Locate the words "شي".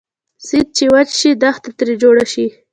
1.19-1.31, 2.33-2.45